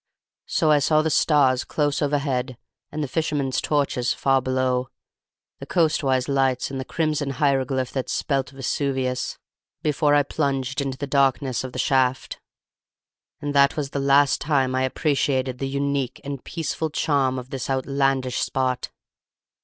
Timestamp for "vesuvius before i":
8.49-10.23